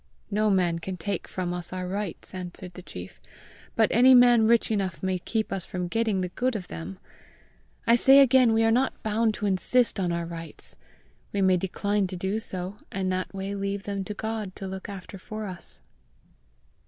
[0.31, 3.21] "No man can take from us our rights," answered the chief,
[3.75, 6.97] "but any man rich enough may keep us from getting the good of them.
[7.85, 10.75] I say again we are not bound to insist on our rights.
[11.31, 14.89] We may decline to do so, and that way leave them to God to look
[14.89, 15.83] after for us."